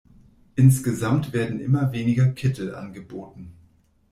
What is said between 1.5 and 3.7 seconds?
immer weniger Kittel angeboten.